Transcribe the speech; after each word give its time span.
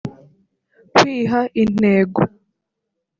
kwiha 0.95 1.39
intego 1.61 2.21